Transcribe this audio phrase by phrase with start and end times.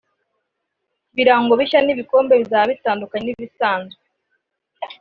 [1.11, 4.01] ibirango bishya n'ibikombe bizaba bitandukanye n'ibisanzwe"